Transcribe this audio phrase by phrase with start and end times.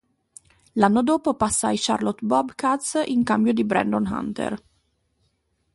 [0.71, 4.59] L'anno dopo passa ai Charlotte Bobcats in cambio di Brandon Hunter.